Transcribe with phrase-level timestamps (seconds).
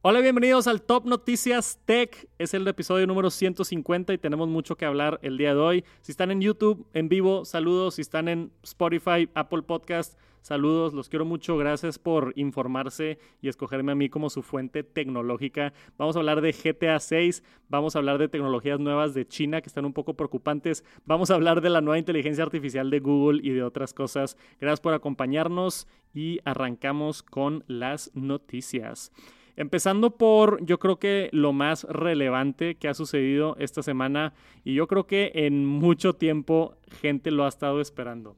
[0.00, 2.28] Hola, bienvenidos al Top Noticias Tech.
[2.38, 5.84] Es el episodio número 150 y tenemos mucho que hablar el día de hoy.
[6.02, 7.96] Si están en YouTube, en vivo, saludos.
[7.96, 10.94] Si están en Spotify, Apple Podcast, saludos.
[10.94, 11.56] Los quiero mucho.
[11.56, 15.72] Gracias por informarse y escogerme a mí como su fuente tecnológica.
[15.96, 17.42] Vamos a hablar de GTA 6.
[17.68, 20.84] Vamos a hablar de tecnologías nuevas de China que están un poco preocupantes.
[21.06, 24.36] Vamos a hablar de la nueva inteligencia artificial de Google y de otras cosas.
[24.60, 29.10] Gracias por acompañarnos y arrancamos con las noticias.
[29.58, 34.86] Empezando por, yo creo que lo más relevante que ha sucedido esta semana y yo
[34.86, 38.36] creo que en mucho tiempo gente lo ha estado esperando.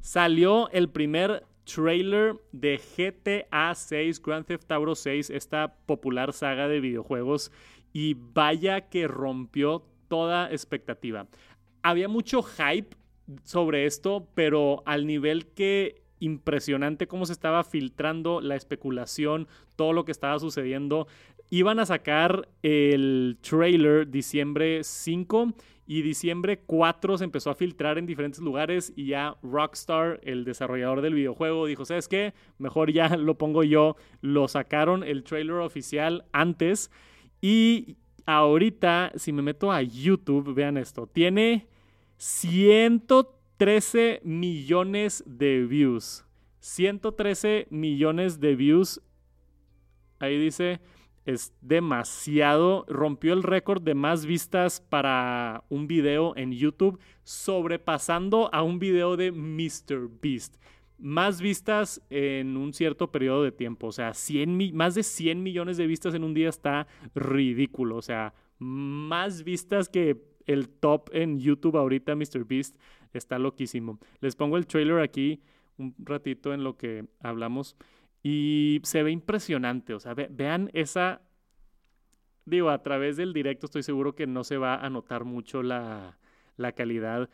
[0.00, 6.80] Salió el primer trailer de GTA 6, Grand Theft Auto 6, esta popular saga de
[6.80, 7.52] videojuegos
[7.92, 11.28] y vaya que rompió toda expectativa.
[11.82, 12.96] Había mucho hype
[13.44, 20.04] sobre esto, pero al nivel que impresionante cómo se estaba filtrando la especulación, todo lo
[20.04, 21.06] que estaba sucediendo.
[21.50, 25.54] Iban a sacar el trailer diciembre 5
[25.86, 31.00] y diciembre 4 se empezó a filtrar en diferentes lugares y ya Rockstar, el desarrollador
[31.00, 32.34] del videojuego, dijo, ¿sabes qué?
[32.58, 33.96] Mejor ya lo pongo yo.
[34.20, 36.90] Lo sacaron el trailer oficial antes
[37.40, 37.96] y
[38.26, 41.68] ahorita, si me meto a YouTube, vean esto, tiene
[42.16, 46.24] 130 13 millones de views.
[46.60, 49.00] 113 millones de views.
[50.18, 50.80] Ahí dice,
[51.24, 52.84] es demasiado.
[52.88, 59.16] Rompió el récord de más vistas para un video en YouTube, sobrepasando a un video
[59.16, 60.10] de Mr.
[60.20, 60.56] Beast.
[60.98, 63.86] Más vistas en un cierto periodo de tiempo.
[63.86, 67.96] O sea, 100, más de 100 millones de vistas en un día está ridículo.
[67.96, 72.44] O sea, más vistas que el top en YouTube ahorita, Mr.
[72.44, 72.76] Beast.
[73.12, 73.98] Está loquísimo.
[74.20, 75.40] Les pongo el trailer aquí
[75.78, 77.76] un ratito en lo que hablamos.
[78.22, 79.94] Y se ve impresionante.
[79.94, 81.22] O sea, vean esa.
[82.44, 86.18] Digo, a través del directo estoy seguro que no se va a notar mucho la,
[86.56, 87.28] la calidad.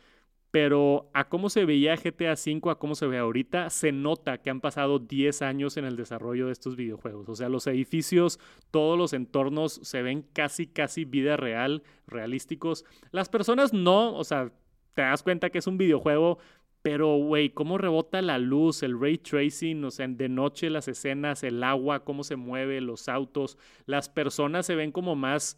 [0.53, 4.51] Pero a cómo se veía GTA V, a cómo se ve ahorita, se nota que
[4.51, 7.27] han pasado 10 años en el desarrollo de estos videojuegos.
[7.27, 12.85] O sea, los edificios, todos los entornos se ven casi, casi vida real, realísticos.
[13.09, 14.51] Las personas no, o sea,
[14.93, 16.37] te das cuenta que es un videojuego,
[16.83, 21.41] pero, güey, cómo rebota la luz, el ray tracing, o sea, de noche las escenas,
[21.41, 25.57] el agua, cómo se mueve, los autos, las personas se ven como más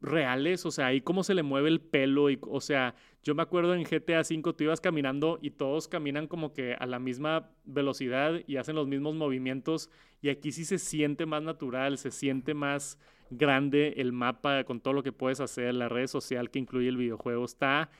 [0.00, 3.42] reales, o sea, ahí cómo se le mueve el pelo, y, o sea, yo me
[3.42, 7.50] acuerdo en GTA V tú ibas caminando y todos caminan como que a la misma
[7.64, 9.90] velocidad y hacen los mismos movimientos
[10.22, 12.98] y aquí sí se siente más natural, se siente más
[13.30, 16.96] grande el mapa con todo lo que puedes hacer, la red social que incluye el
[16.96, 17.90] videojuego, está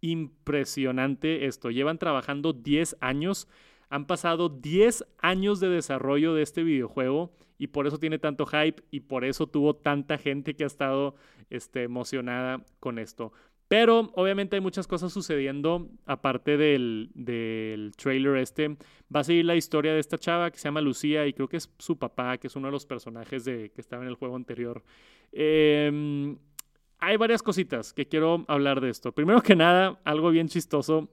[0.00, 1.70] impresionante esto.
[1.70, 3.48] Llevan trabajando 10 años.
[3.90, 8.82] Han pasado 10 años de desarrollo de este videojuego y por eso tiene tanto hype
[8.90, 11.16] y por eso tuvo tanta gente que ha estado
[11.50, 13.32] este, emocionada con esto.
[13.68, 18.76] Pero obviamente hay muchas cosas sucediendo aparte del, trailer este.
[19.14, 21.58] Va a seguir la historia de esta chava que se llama Lucía y creo que
[21.58, 24.36] es su papá, que es uno de los personajes de, que estaba en el juego
[24.36, 24.82] anterior.
[25.32, 26.34] Eh,
[26.98, 29.12] hay varias cositas que quiero hablar de esto.
[29.12, 31.10] Primero que nada, algo bien chistoso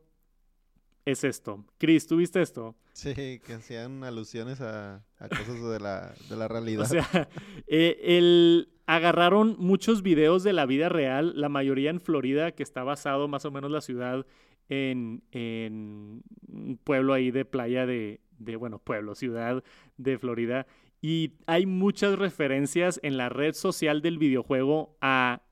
[1.05, 1.63] es esto.
[1.77, 2.75] Chris, ¿tú viste esto?
[2.93, 3.13] Sí,
[3.45, 6.83] que hacían alusiones a, cosas de la, de la, realidad.
[6.83, 7.29] O sea,
[7.67, 12.83] eh, el, agarraron muchos videos de la vida real, la mayoría en Florida, que está
[12.83, 14.25] basado más o menos la ciudad
[14.67, 19.63] en, en un pueblo ahí de playa de, de, bueno, pueblo, ciudad
[19.97, 20.65] de Florida.
[21.01, 25.43] Y hay muchas referencias en la red social del videojuego a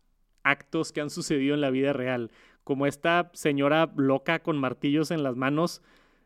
[0.43, 2.31] actos que han sucedido en la vida real,
[2.63, 5.81] como esta señora loca con martillos en las manos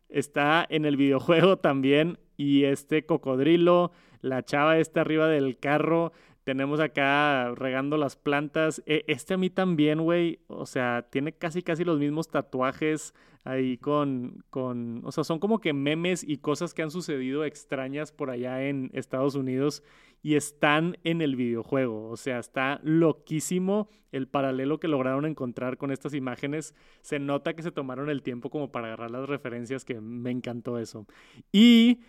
[0.09, 6.11] está en el videojuego también y este cocodrilo, la chava está arriba del carro,
[6.47, 8.81] tenemos acá regando las plantas.
[8.85, 10.39] E, este a mí también, güey.
[10.47, 13.13] O sea, tiene casi, casi los mismos tatuajes
[13.43, 15.01] ahí con, con...
[15.03, 18.91] O sea, son como que memes y cosas que han sucedido extrañas por allá en
[18.93, 19.83] Estados Unidos
[20.23, 22.07] y están en el videojuego.
[22.07, 26.73] O sea, está loquísimo el paralelo que lograron encontrar con estas imágenes.
[27.01, 30.79] Se nota que se tomaron el tiempo como para agarrar las referencias, que me encantó
[30.79, 31.07] eso.
[31.51, 31.99] Y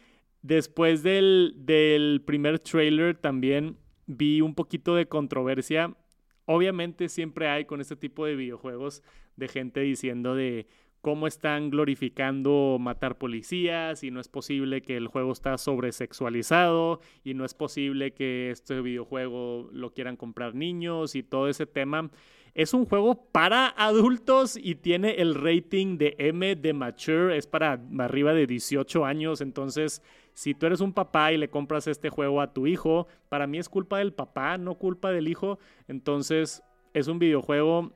[0.42, 3.78] después del, del primer trailer también
[4.08, 5.94] vi un poquito de controversia.
[6.46, 9.02] Obviamente siempre hay con este tipo de videojuegos
[9.36, 10.66] de gente diciendo de
[11.00, 17.34] cómo están glorificando matar policías y no es posible que el juego está sobresexualizado y
[17.34, 22.10] no es posible que este videojuego lo quieran comprar niños y todo ese tema.
[22.54, 27.80] es un juego para adultos y tiene el rating de M de mature, es para
[27.98, 30.02] arriba de 18 años, entonces
[30.38, 33.58] si tú eres un papá y le compras este juego a tu hijo, para mí
[33.58, 35.58] es culpa del papá, no culpa del hijo,
[35.88, 36.62] entonces
[36.94, 37.92] es un videojuego,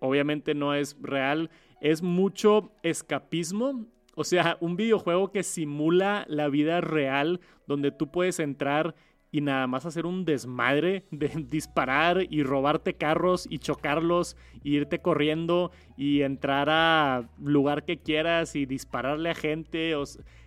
[0.00, 1.50] obviamente no es real,
[1.82, 3.84] es mucho escapismo,
[4.14, 8.94] o sea, un videojuego que simula la vida real, donde tú puedes entrar
[9.30, 14.34] y nada más hacer un desmadre de disparar y robarte carros y chocarlos
[14.64, 19.90] y irte corriendo y entrar a lugar que quieras y dispararle a gente.
[19.90, 19.96] E,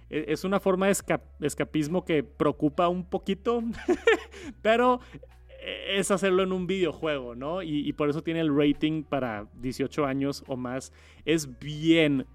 [0.09, 0.95] es una forma de
[1.41, 3.63] escapismo que preocupa un poquito,
[4.61, 4.99] pero
[5.89, 7.61] es hacerlo en un videojuego, ¿no?
[7.61, 10.93] Y, y por eso tiene el rating para 18 años o más.
[11.25, 12.25] Es bien,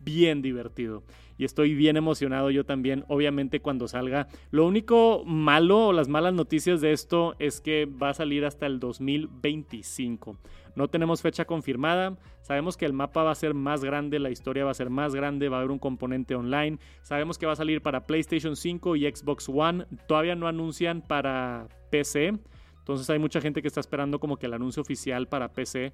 [0.00, 1.02] bien divertido
[1.36, 4.28] y estoy bien emocionado yo también, obviamente cuando salga.
[4.50, 8.66] Lo único malo o las malas noticias de esto es que va a salir hasta
[8.66, 10.36] el 2025.
[10.76, 14.64] No tenemos fecha confirmada, sabemos que el mapa va a ser más grande, la historia
[14.64, 17.56] va a ser más grande, va a haber un componente online, sabemos que va a
[17.56, 22.34] salir para PlayStation 5 y Xbox One, todavía no anuncian para PC,
[22.78, 25.92] entonces hay mucha gente que está esperando como que el anuncio oficial para PC,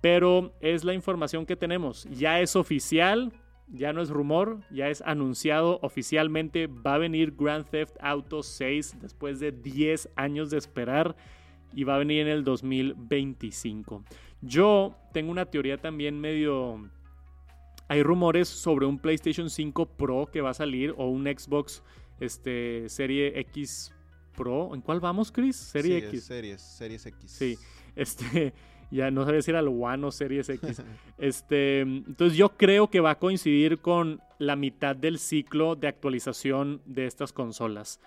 [0.00, 3.30] pero es la información que tenemos, ya es oficial,
[3.68, 6.66] ya no es rumor, ya es anunciado oficialmente.
[6.66, 11.16] Va a venir Grand Theft Auto 6 después de 10 años de esperar
[11.72, 14.04] y va a venir en el 2025.
[14.42, 16.90] Yo tengo una teoría también medio...
[17.86, 21.82] Hay rumores sobre un PlayStation 5 Pro que va a salir o un Xbox
[22.18, 23.92] este, Serie X
[24.34, 24.74] Pro.
[24.74, 25.56] ¿En cuál vamos, Chris?
[25.56, 26.24] Serie X.
[26.24, 27.30] Series, Series X.
[27.30, 27.58] Sí.
[27.94, 28.54] Este,
[28.94, 30.82] ya no sabía si era el One o Series X.
[31.18, 36.80] este, entonces yo creo que va a coincidir con la mitad del ciclo de actualización
[36.84, 38.00] de estas consolas.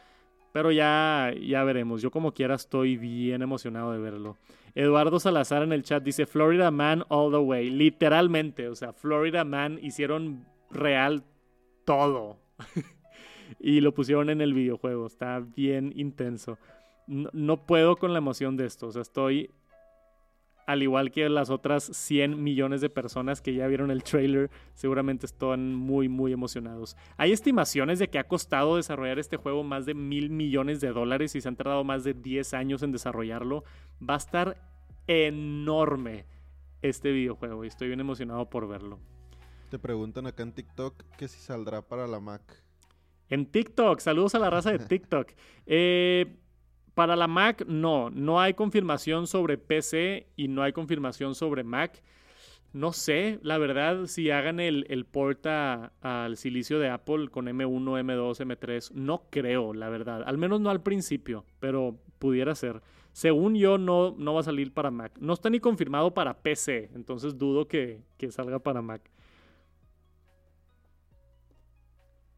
[0.54, 2.02] Pero ya, ya veremos.
[2.02, 4.38] Yo como quiera estoy bien emocionado de verlo.
[4.76, 7.70] Eduardo Salazar en el chat dice Florida Man all the way.
[7.70, 11.24] Literalmente, o sea, Florida Man hicieron real
[11.84, 12.38] todo.
[13.60, 15.06] y lo pusieron en el videojuego.
[15.06, 16.58] Está bien intenso.
[17.08, 18.88] No, no, puedo con la emoción de esto.
[18.88, 19.52] O sea, estoy
[20.68, 25.26] al igual que las otras 100 millones de personas que ya vieron el trailer, seguramente
[25.26, 26.98] están muy, muy emocionados.
[27.16, 31.36] Hay estimaciones de que ha costado desarrollar este juego más de mil millones de dólares
[31.36, 33.64] y se han tardado más de 10 años en desarrollarlo.
[34.08, 34.58] Va a estar
[35.08, 36.26] enorme
[36.82, 39.00] este videojuego y estoy bien emocionado por verlo.
[39.70, 42.42] Te preguntan acá en TikTok que si saldrá para la Mac.
[43.30, 45.32] En TikTok, saludos a la raza de TikTok.
[45.66, 46.38] eh,
[46.98, 52.02] para la Mac, no, no hay confirmación sobre PC y no hay confirmación sobre Mac.
[52.74, 58.02] No sé, la verdad, si hagan el, el port al silicio de Apple con M1,
[58.04, 60.24] M2, M3, no creo, la verdad.
[60.26, 62.82] Al menos no al principio, pero pudiera ser.
[63.12, 65.20] Según yo, no, no va a salir para Mac.
[65.20, 69.08] No está ni confirmado para PC, entonces dudo que, que salga para Mac.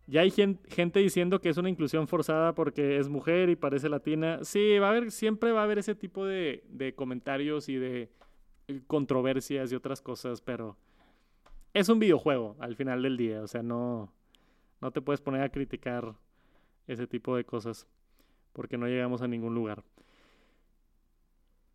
[0.10, 4.40] Ya hay gente diciendo que es una inclusión forzada porque es mujer y parece latina.
[4.44, 6.64] Sí, va a haber, siempre va a haber ese tipo de,
[6.96, 8.10] comentarios y de
[8.68, 10.78] eh, controversias y otras cosas, pero
[11.76, 13.44] es un videojuego al final del día.
[13.44, 14.12] O sea, no,
[14.82, 16.16] no te puedes poner a criticar
[16.88, 17.86] ese tipo de cosas
[18.54, 19.84] porque no llegamos a ningún lugar.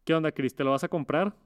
[0.04, 0.56] ¿Qué onda, Chris?
[0.56, 1.36] ¿Te lo vas a comprar?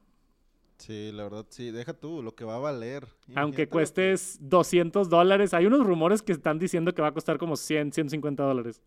[0.79, 1.71] Sí, la verdad, sí.
[1.71, 3.07] Deja tú, lo que va a valer.
[3.35, 7.57] Aunque cuestes 200 dólares, hay unos rumores que están diciendo que va a costar como
[7.57, 8.81] 100, 150 dólares.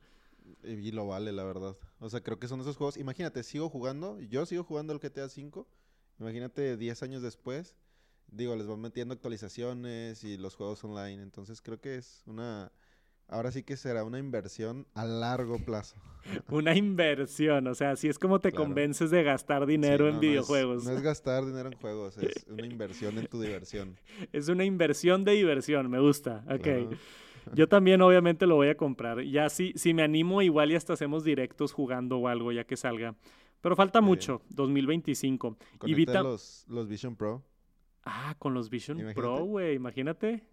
[0.64, 1.76] Y lo vale, la verdad.
[2.00, 2.96] O sea, creo que son esos juegos.
[2.96, 5.64] Imagínate, sigo jugando, yo sigo jugando el GTA V.
[6.18, 7.76] Imagínate 10 años después.
[8.28, 11.22] Digo, les van metiendo actualizaciones y los juegos online.
[11.22, 12.72] Entonces creo que es una
[13.32, 15.96] ahora sí que será una inversión a largo plazo.
[16.50, 20.84] una inversión, o sea, si es como te convences de gastar dinero en videojuegos.
[20.84, 23.96] No es, gastar dinero en juegos, es una inversión en tu diversión.
[24.32, 26.44] Es una inversión de diversión, me gusta.
[26.48, 26.96] Ok.
[27.54, 29.20] Yo también obviamente lo voy a comprar.
[29.22, 32.76] Ya si, si me animo, igual y hasta hacemos directos jugando o algo ya que
[32.76, 33.16] salga.
[33.60, 35.56] Pero falta mucho, 2025.
[35.86, 36.22] Y Vita...
[36.22, 37.42] los, los Vision Pro.
[38.04, 40.44] Ah, con los Vision Pro, güey, imagínate.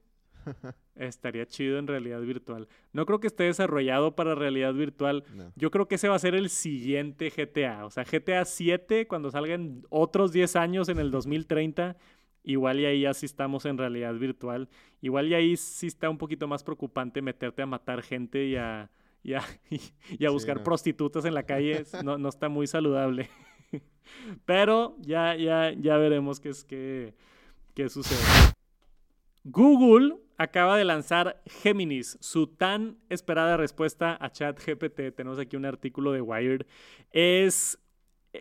[0.95, 2.67] Estaría chido en realidad virtual.
[2.91, 5.23] No creo que esté desarrollado para realidad virtual.
[5.55, 7.85] Yo creo que ese va a ser el siguiente GTA.
[7.85, 11.95] O sea, GTA 7, cuando salgan otros 10 años en el 2030,
[12.43, 14.69] igual y ahí ya sí estamos en realidad virtual.
[15.01, 18.91] Igual y ahí sí está un poquito más preocupante meterte a matar gente y a,
[19.23, 19.41] y a,
[20.31, 21.85] buscar prostitutas en la calle.
[22.03, 23.29] No, no está muy saludable.
[24.45, 27.13] Pero ya, ya, ya veremos qué es que,
[27.73, 28.55] qué sucede.
[29.43, 35.15] Google acaba de lanzar Géminis, su tan esperada respuesta a ChatGPT.
[35.15, 36.65] Tenemos aquí un artículo de Wired.
[37.11, 37.79] Es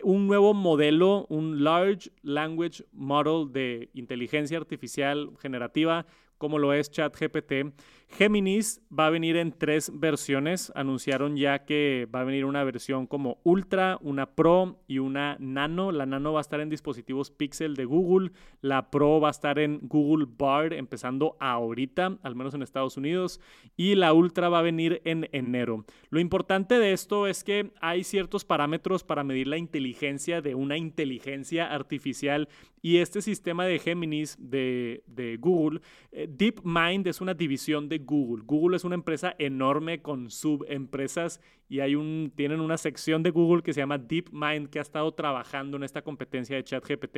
[0.03, 6.05] un nuevo modelo, un Large Language Model de inteligencia artificial generativa,
[6.37, 7.73] como lo es ChatGPT.
[8.11, 10.71] Géminis va a venir en tres versiones.
[10.75, 15.91] Anunciaron ya que va a venir una versión como Ultra, una Pro y una Nano.
[15.91, 18.31] La Nano va a estar en dispositivos Pixel de Google.
[18.61, 23.39] La Pro va a estar en Google Bard empezando ahorita, al menos en Estados Unidos.
[23.77, 25.85] Y la Ultra va a venir en enero.
[26.09, 30.77] Lo importante de esto es que hay ciertos parámetros para medir la inteligencia de una
[30.77, 32.49] inteligencia artificial.
[32.81, 35.81] Y este sistema de Géminis de, Google,
[36.11, 38.43] eh, DeepMind es una división de Google.
[38.45, 41.95] Google es una empresa enorme con subempresas y hay
[42.35, 46.01] tienen una sección de Google que se llama DeepMind que ha estado trabajando en esta
[46.01, 47.17] competencia de ChatGPT.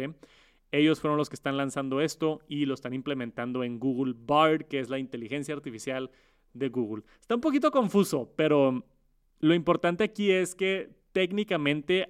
[0.71, 4.79] Ellos fueron los que están lanzando esto y lo están implementando en Google Bard, que
[4.79, 6.09] es la inteligencia artificial
[6.53, 7.03] de Google.
[7.19, 8.83] Está un poquito confuso, pero
[9.39, 12.09] lo importante aquí es que técnicamente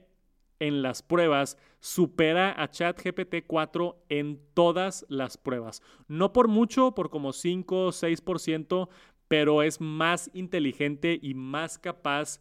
[0.61, 5.81] en las pruebas supera a ChatGPT 4 en todas las pruebas.
[6.07, 8.87] No por mucho, por como 5 o 6%,
[9.27, 12.39] pero es más inteligente y más capaz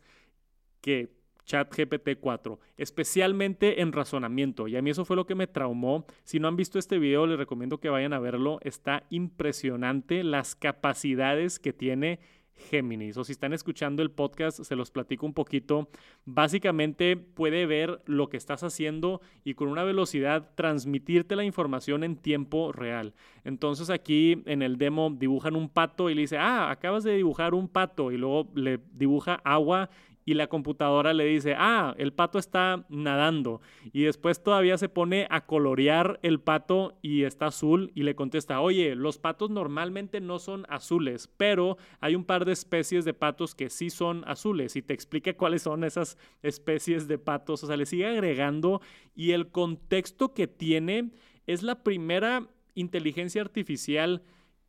[0.80, 1.12] que
[1.46, 4.68] ChatGPT 4, especialmente en razonamiento.
[4.68, 6.04] Y a mí eso fue lo que me traumó.
[6.22, 8.60] Si no han visto este video, les recomiendo que vayan a verlo.
[8.62, 12.20] Está impresionante las capacidades que tiene
[12.60, 13.16] Géminis.
[13.16, 15.88] O si están escuchando el podcast, se los platico un poquito.
[16.24, 22.16] Básicamente puede ver lo que estás haciendo y con una velocidad transmitirte la información en
[22.16, 23.14] tiempo real.
[23.44, 27.54] Entonces aquí en el demo dibujan un pato y le dice, ah, acabas de dibujar
[27.54, 29.90] un pato y luego le dibuja agua
[30.30, 33.60] y la computadora le dice, ah, el pato está nadando.
[33.92, 38.60] Y después todavía se pone a colorear el pato y está azul y le contesta,
[38.60, 43.56] oye, los patos normalmente no son azules, pero hay un par de especies de patos
[43.56, 47.64] que sí son azules y te explica cuáles son esas especies de patos.
[47.64, 48.82] O sea, le sigue agregando
[49.16, 51.10] y el contexto que tiene
[51.48, 52.46] es la primera
[52.76, 54.22] inteligencia artificial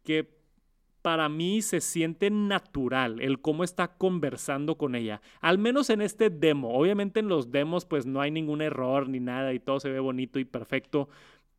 [0.04, 0.41] que
[1.02, 5.22] para mí se siente natural el cómo está conversando con ella.
[5.40, 6.74] Al menos en este demo.
[6.78, 10.00] Obviamente en los demos pues no hay ningún error ni nada y todo se ve
[10.00, 11.10] bonito y perfecto.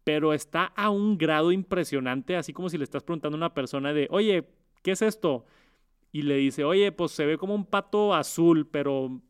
[0.05, 3.93] Pero está a un grado impresionante, así como si le estás preguntando a una persona
[3.93, 4.49] de, oye,
[4.83, 5.47] ¿qué es esto?
[6.11, 9.21] Y le dice, oye, pues se ve como un pato azul, pero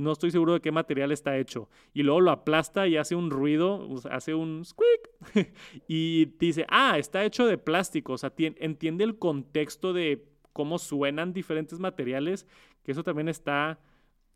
[0.00, 1.68] no estoy seguro de qué material está hecho.
[1.92, 5.52] Y luego lo aplasta y hace un ruido, hace un squeak.
[5.88, 8.14] y dice, ah, está hecho de plástico.
[8.14, 12.46] O sea, entiende el contexto de cómo suenan diferentes materiales,
[12.82, 13.78] que eso también está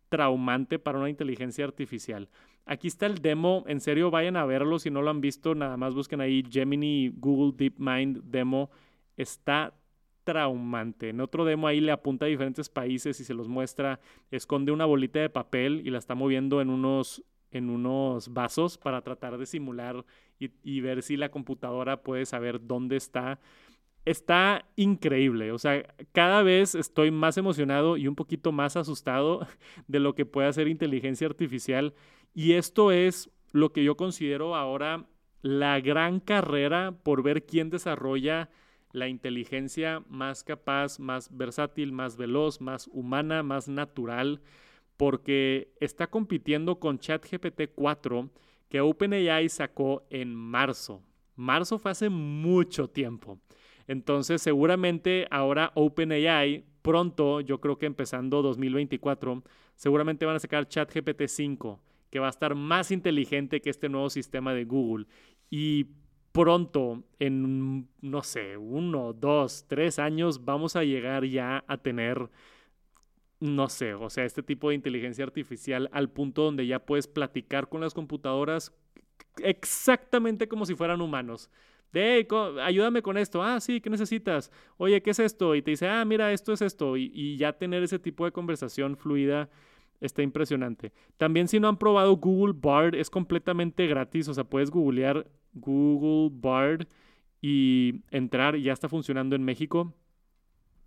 [0.09, 2.29] traumante para una inteligencia artificial.
[2.67, 5.77] Aquí está el demo, en serio vayan a verlo si no lo han visto, nada
[5.77, 8.71] más busquen ahí Gemini Google DeepMind demo.
[9.17, 9.75] Está
[10.25, 11.11] traumante.
[11.11, 14.01] En otro demo ahí le apunta a diferentes países y se los muestra,
[14.31, 19.03] esconde una bolita de papel y la está moviendo en unos, en unos vasos para
[19.03, 20.05] tratar de simular
[20.39, 23.39] y, y ver si la computadora puede saber dónde está.
[24.05, 29.47] Está increíble, o sea, cada vez estoy más emocionado y un poquito más asustado
[29.89, 31.95] de lo que puede hacer inteligencia artificial
[32.35, 35.07] y esto es lo que yo considero ahora
[35.41, 38.51] la gran carrera por ver quién desarrolla
[38.95, 44.41] la inteligencia más capaz, más versátil, más veloz, más humana, más natural,
[44.97, 48.31] porque está compitiendo con ChatGPT 4
[48.69, 51.03] que OpenAI sacó en marzo.
[51.35, 53.41] Marzo fue hace mucho tiempo.
[53.89, 59.43] Entonces, seguramente ahora OpenAI, pronto, yo creo que empezando 2024,
[59.75, 64.09] seguramente van a sacar ChatGPT 5, que va a estar más inteligente que este nuevo
[64.09, 65.07] sistema de Google.
[65.51, 65.87] Y
[66.35, 72.29] pronto, en, no sé, uno, dos, tres años, vamos a llegar ya a tener,
[73.39, 77.69] no sé, o sea, este tipo de inteligencia artificial al punto donde ya puedes platicar
[77.69, 78.73] con las computadoras
[79.45, 81.51] exactamente como si fueran humanos.
[81.93, 82.27] De,
[82.63, 83.41] ayúdame con esto.
[83.41, 84.51] Ah, sí, ¿qué necesitas?
[84.77, 85.55] Oye, ¿qué es esto?
[85.55, 86.97] Y te dice, ah, mira, esto es esto.
[86.97, 89.49] Y ya tener ese tipo de conversación fluida
[90.05, 90.93] está impresionante.
[91.17, 94.29] También si no han probado Google Bard, es completamente gratis.
[94.29, 96.87] O sea, puedes googlear Google Bard
[97.41, 99.95] y entrar, ya está funcionando en México.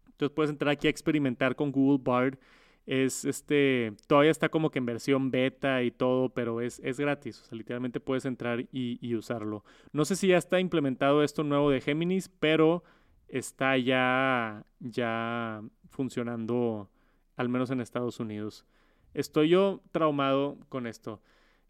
[0.07, 2.39] Entonces puedes entrar aquí a experimentar con Google Bard.
[2.87, 7.41] Es este, todavía está como que en versión beta y todo, pero es, es gratis.
[7.41, 9.63] O sea, literalmente puedes entrar y, usarlo.
[9.91, 12.83] No sé si ya está implementado esto nuevo de Géminis, pero
[13.27, 16.89] está ya, ya funcionando,
[17.35, 18.65] al menos en Estados Unidos.
[19.13, 21.21] Estoy yo traumado con esto.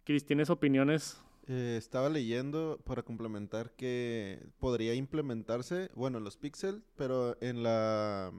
[0.03, 7.37] Cris, ¿tienes opiniones eh, estaba leyendo para complementar que podría implementarse, bueno, los Pixel, pero
[7.41, 8.33] en la,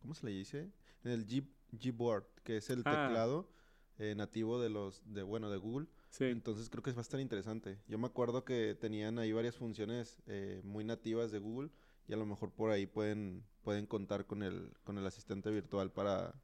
[0.00, 0.70] ¿cómo se le dice?
[1.04, 3.06] En el G Gboard, que es el ah.
[3.08, 3.50] teclado
[3.98, 5.86] eh, nativo de los, de bueno, de Google.
[6.08, 6.24] Sí.
[6.24, 7.78] Entonces creo que es bastante interesante.
[7.88, 11.70] Yo me acuerdo que tenían ahí varias funciones eh, muy nativas de Google
[12.08, 15.92] y a lo mejor por ahí pueden, pueden contar con el, con el asistente virtual
[15.92, 16.34] para,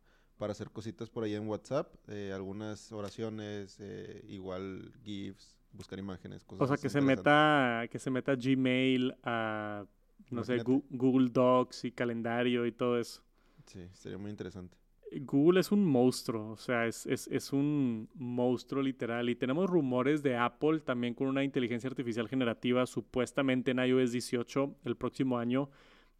[0.43, 6.43] para hacer cositas por ahí en WhatsApp, eh, algunas oraciones, eh, igual GIFs, buscar imágenes,
[6.43, 9.85] cosas O sea, que se meta, que se meta Gmail a,
[10.33, 10.69] no sé, Imagínate.
[10.73, 13.23] Gu- Google Docs y calendario y todo eso.
[13.67, 14.77] Sí, sería muy interesante.
[15.21, 19.29] Google es un monstruo, o sea, es, es, es un monstruo literal.
[19.31, 24.75] Y tenemos rumores de Apple también con una inteligencia artificial generativa, supuestamente en iOS 18
[24.85, 25.71] el próximo año.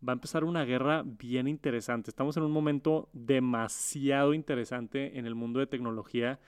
[0.07, 2.11] Va a empezar una guerra bien interesante.
[2.11, 6.41] Estamos en un momento demasiado interesante en el mundo de tecnología,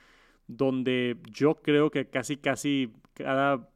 [0.48, 3.68] donde yo creo que casi, casi cada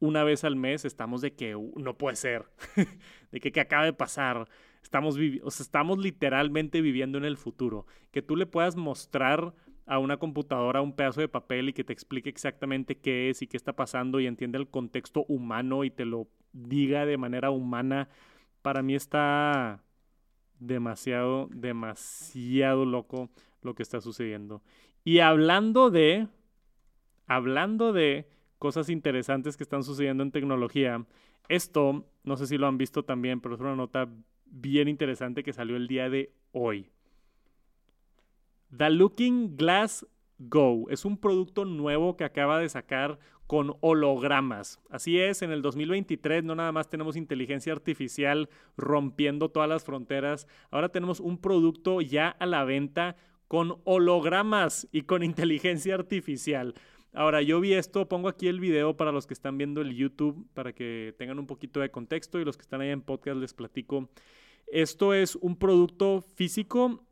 [0.00, 2.46] una vez al mes estamos de que "Uh, no puede ser,
[3.32, 4.48] de que, que acaba de pasar.
[4.82, 7.86] Estamos, o sea, estamos literalmente viviendo en el futuro.
[8.12, 9.52] Que tú le puedas mostrar
[9.86, 13.46] a una computadora un pedazo de papel y que te explique exactamente qué es y
[13.46, 18.08] qué está pasando y entienda el contexto humano y te lo diga de manera humana,
[18.68, 19.82] para mí está
[20.58, 23.30] demasiado, demasiado loco
[23.62, 24.60] lo que está sucediendo.
[25.04, 26.28] Y hablando de,
[27.26, 31.02] hablando de cosas interesantes que están sucediendo en tecnología,
[31.48, 34.06] esto, no sé si lo han visto también, pero es una nota
[34.44, 36.90] bien interesante que salió el día de hoy.
[38.76, 40.06] The Looking Glass
[40.36, 44.78] Go es un producto nuevo que acaba de sacar con hologramas.
[44.90, 50.46] Así es, en el 2023 no nada más tenemos inteligencia artificial rompiendo todas las fronteras,
[50.70, 53.16] ahora tenemos un producto ya a la venta
[53.48, 56.74] con hologramas y con inteligencia artificial.
[57.14, 60.46] Ahora, yo vi esto, pongo aquí el video para los que están viendo el YouTube,
[60.52, 63.54] para que tengan un poquito de contexto y los que están ahí en podcast les
[63.54, 64.10] platico.
[64.66, 67.07] Esto es un producto físico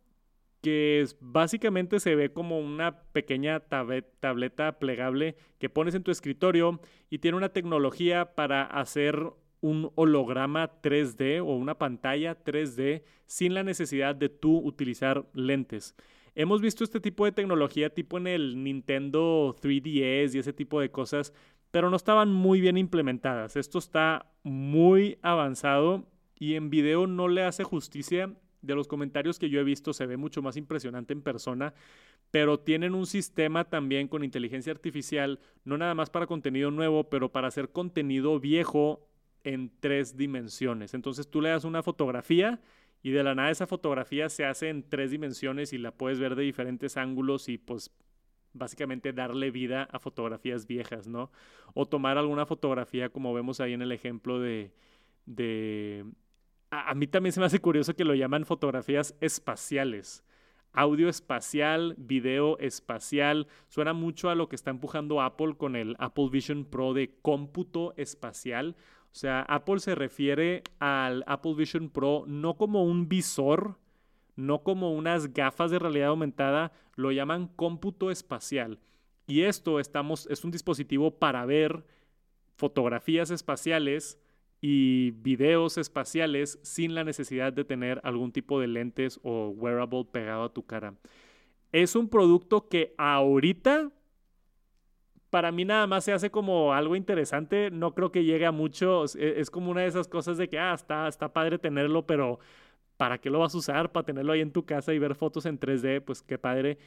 [0.62, 6.80] que es- básicamente se ve como una pequeña tableta plegable que pones en tu escritorio
[7.10, 13.62] y tiene una tecnología para hacer un holograma 3D o una pantalla 3D sin la
[13.62, 15.94] necesidad de tú utilizar lentes.
[16.34, 20.90] Hemos visto este tipo de tecnología tipo en el Nintendo 3DS y ese tipo de
[20.90, 21.32] cosas,
[21.70, 23.56] pero no estaban muy bien implementadas.
[23.56, 26.06] Esto está muy avanzado
[26.38, 28.34] y en video no le hace justicia.
[28.66, 31.72] De los comentarios que yo he visto se ve mucho más impresionante en persona,
[32.30, 37.30] pero tienen un sistema también con inteligencia artificial, no nada más para contenido nuevo, pero
[37.30, 39.08] para hacer contenido viejo
[39.44, 40.94] en tres dimensiones.
[40.94, 42.60] Entonces tú le das una fotografía
[43.02, 46.34] y de la nada esa fotografía se hace en tres dimensiones y la puedes ver
[46.34, 47.92] de diferentes ángulos y pues
[48.52, 51.30] básicamente darle vida a fotografías viejas, ¿no?
[51.74, 54.72] O tomar alguna fotografía como vemos ahí en el ejemplo de...
[55.26, 56.04] de...
[56.70, 60.24] A, mí también se me hace curioso que lo llaman fotografías espaciales.
[60.72, 63.46] Audio espacial, video espacial.
[63.68, 67.94] Suena mucho a lo que está empujando Apple con el Apple Vision Pro de cómputo
[67.96, 68.76] espacial.
[69.12, 73.78] O sea, Apple se refiere al Apple Vision Pro no como un visor,
[74.34, 78.80] no como unas gafas de realidad aumentada, lo llaman cómputo espacial.
[79.26, 81.86] Y esto estamos, es un dispositivo para ver
[82.56, 84.20] fotografías espaciales
[84.68, 90.42] y videos espaciales sin la necesidad de tener algún tipo de lentes o wearable pegado
[90.42, 90.94] a tu cara.
[91.70, 93.92] Es un producto que ahorita
[95.30, 99.04] para mí nada más se hace como algo interesante, no creo que llegue a mucho,
[99.04, 102.40] es, es como una de esas cosas de que, ah, está, está padre tenerlo, pero
[102.96, 103.92] ¿para qué lo vas a usar?
[103.92, 106.78] Para tenerlo ahí en tu casa y ver fotos en 3D, pues qué padre.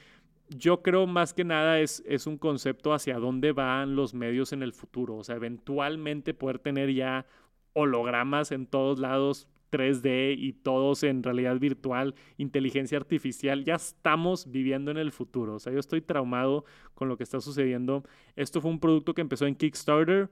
[0.49, 4.63] Yo creo más que nada es, es un concepto hacia dónde van los medios en
[4.63, 7.25] el futuro, o sea, eventualmente poder tener ya
[7.73, 14.91] hologramas en todos lados, 3D y todos en realidad virtual, inteligencia artificial, ya estamos viviendo
[14.91, 15.55] en el futuro.
[15.55, 18.03] O sea, yo estoy traumado con lo que está sucediendo.
[18.35, 20.29] Esto fue un producto que empezó en Kickstarter,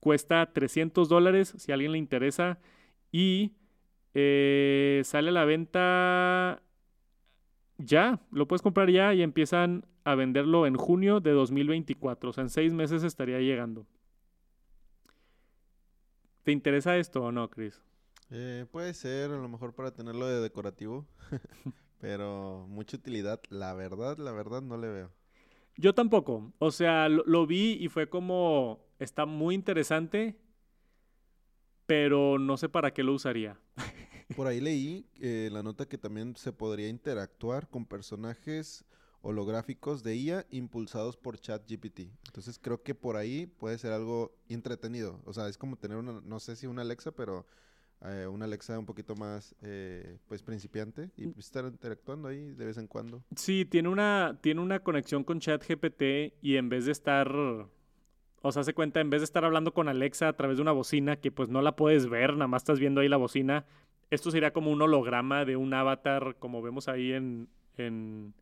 [0.00, 2.58] cuesta 300 dólares si a alguien le interesa
[3.10, 3.52] y
[4.12, 6.62] eh, sale a la venta
[7.78, 12.30] ya, lo puedes comprar ya y empiezan a venderlo en junio de 2024.
[12.30, 13.86] O sea, en seis meses estaría llegando.
[16.44, 17.80] ¿Te interesa esto o no, Chris?
[18.30, 21.06] Eh, puede ser, a lo mejor para tenerlo de decorativo,
[22.00, 25.10] pero mucha utilidad, la verdad, la verdad no le veo.
[25.76, 26.52] Yo tampoco.
[26.58, 30.38] O sea, lo, lo vi y fue como, está muy interesante,
[31.86, 33.58] pero no sé para qué lo usaría.
[34.36, 38.84] Por ahí leí eh, la nota que también se podría interactuar con personajes
[39.24, 42.00] holográficos de IA impulsados por ChatGPT.
[42.26, 45.20] Entonces creo que por ahí puede ser algo entretenido.
[45.24, 47.46] O sea, es como tener una, no sé si una Alexa, pero
[48.02, 52.66] eh, una Alexa un poquito más, eh, pues, principiante y pues, estar interactuando ahí de
[52.66, 53.24] vez en cuando.
[53.34, 58.62] Sí, tiene una, tiene una conexión con ChatGPT y en vez de estar, o sea,
[58.62, 61.32] se cuenta, en vez de estar hablando con Alexa a través de una bocina que
[61.32, 63.64] pues no la puedes ver, nada más estás viendo ahí la bocina,
[64.10, 68.34] esto sería como un holograma de un avatar, como vemos ahí en, en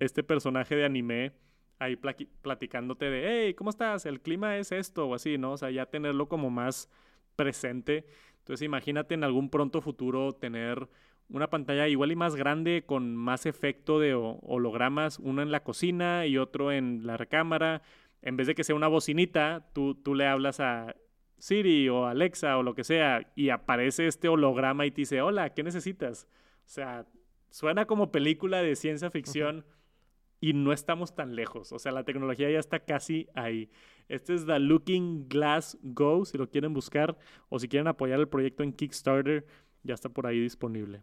[0.00, 1.32] este personaje de anime,
[1.78, 4.06] ahí platicándote de, hey, ¿cómo estás?
[4.06, 5.52] El clima es esto o así, ¿no?
[5.52, 6.88] O sea, ya tenerlo como más
[7.36, 8.06] presente.
[8.38, 10.88] Entonces imagínate en algún pronto futuro tener
[11.28, 16.26] una pantalla igual y más grande con más efecto de hologramas, uno en la cocina
[16.26, 17.82] y otro en la recámara.
[18.22, 20.94] En vez de que sea una bocinita, tú, tú le hablas a
[21.38, 25.50] Siri o Alexa o lo que sea y aparece este holograma y te dice, hola,
[25.50, 26.28] ¿qué necesitas?
[26.64, 27.06] O sea,
[27.50, 29.64] suena como película de ciencia ficción
[30.40, 31.72] y no estamos tan lejos.
[31.72, 33.70] O sea, la tecnología ya está casi ahí.
[34.08, 37.16] Este es The Looking Glass Go, si lo quieren buscar
[37.48, 39.46] o si quieren apoyar el proyecto en Kickstarter,
[39.82, 41.02] ya está por ahí disponible.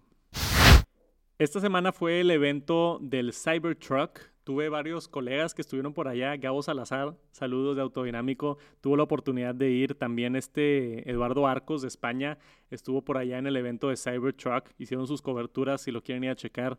[1.40, 4.33] Esta semana fue el evento del Cybertruck.
[4.44, 6.36] Tuve varios colegas que estuvieron por allá.
[6.36, 8.58] Gabo Salazar, saludos de Autodinámico.
[8.82, 9.96] Tuvo la oportunidad de ir.
[9.96, 12.38] También este Eduardo Arcos de España
[12.70, 14.70] estuvo por allá en el evento de Cybertruck.
[14.78, 16.78] Hicieron sus coberturas si lo quieren ir a checar.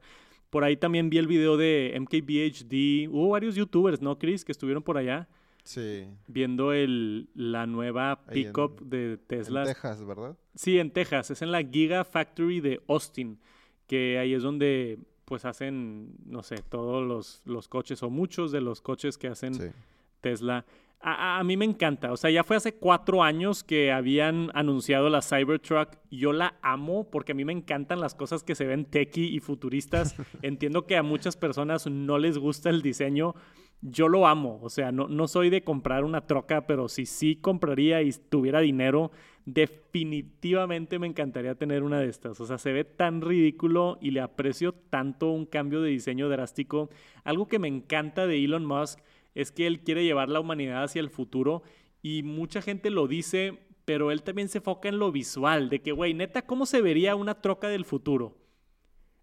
[0.51, 3.09] Por ahí también vi el video de MKBHD.
[3.11, 4.45] Hubo varios youtubers, ¿no, Chris?
[4.45, 5.27] Que estuvieron por allá.
[5.63, 6.07] Sí.
[6.27, 9.63] Viendo el, la nueva pickup de Tesla.
[9.63, 10.37] En Texas, ¿verdad?
[10.55, 11.31] Sí, en Texas.
[11.31, 13.41] Es en la Giga Factory de Austin.
[13.87, 18.61] Que ahí es donde pues hacen, no sé, todos los, los coches o muchos de
[18.61, 19.75] los coches que hacen
[20.21, 20.65] Tesla.
[21.01, 22.13] A, a, mí me encanta.
[22.13, 25.99] O sea, ya fue hace cuatro años que habían anunciado la Cybertruck.
[26.11, 29.41] Yo la amo porque a mí me encantan las cosas que se ven techy y
[29.41, 30.17] futuristas.
[30.43, 33.35] Entiendo que a muchas personas no les gusta el diseño,
[33.83, 34.59] yo lo amo.
[34.63, 38.61] O sea, no, no soy de comprar una troca, pero si sí compraría y tuviera
[38.61, 39.11] dinero,
[39.47, 42.41] definitivamente me encantaría tener una de estas.
[42.41, 46.91] O sea, se ve tan ridículo y le aprecio tanto un cambio de diseño drástico.
[47.25, 49.01] Algo que me encanta de Elon Musk
[49.35, 51.63] es que él quiere llevar la humanidad hacia el futuro
[52.03, 55.93] y mucha gente lo dice, pero él también se enfoca en lo visual, de que,
[55.93, 58.37] güey, neta, ¿cómo se vería una troca del futuro?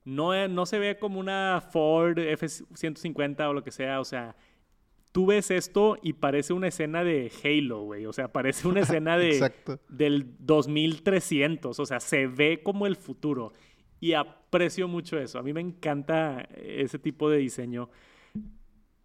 [0.03, 4.35] No, no se ve como una Ford F-150 o lo que sea, o sea,
[5.11, 8.05] tú ves esto y parece una escena de Halo, güey.
[8.05, 9.51] O sea, parece una escena de,
[9.89, 11.79] del 2300.
[11.79, 13.53] O sea, se ve como el futuro.
[13.99, 15.37] Y aprecio mucho eso.
[15.39, 17.89] A mí me encanta ese tipo de diseño.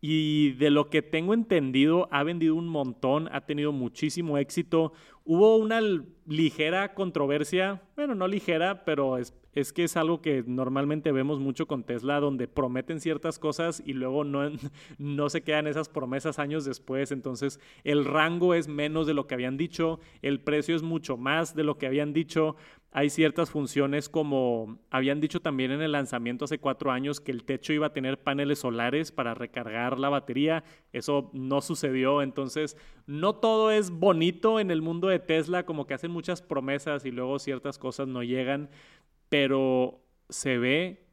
[0.01, 4.92] Y de lo que tengo entendido, ha vendido un montón, ha tenido muchísimo éxito.
[5.28, 5.80] Hubo una
[6.24, 9.34] ligera controversia, bueno, no ligera, pero es,
[9.72, 14.22] que es algo que normalmente vemos mucho con Tesla, donde prometen ciertas cosas y luego
[14.22, 14.48] no,
[14.98, 17.10] no se quedan esas promesas años después.
[17.10, 21.56] Entonces, el rango es menos de lo que habían dicho, el precio es mucho más
[21.56, 22.54] de lo que habían dicho.
[22.98, 27.44] Hay ciertas funciones como habían dicho también en el lanzamiento hace cuatro años que el
[27.44, 30.64] techo iba a tener paneles solares para recargar la batería.
[30.94, 32.22] Eso no sucedió.
[32.22, 37.04] Entonces, no todo es bonito en el mundo de Tesla, como que hacen muchas promesas
[37.04, 38.70] y luego ciertas cosas no llegan
[39.28, 41.06] pero se ve